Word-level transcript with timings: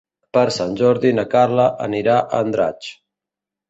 Per 0.37 0.45
Sant 0.55 0.73
Jordi 0.79 1.13
na 1.19 1.27
Carla 1.35 1.69
anirà 1.91 2.19
a 2.25 2.43
Andratx. 2.43 2.95